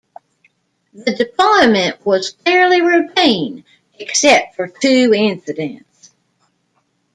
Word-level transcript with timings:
The 0.95 1.13
deployment 1.13 2.03
was 2.03 2.31
fairly 2.31 2.81
routine 2.81 3.65
except 3.99 4.55
for 4.55 4.67
two 4.67 5.13
incidents. 5.15 6.09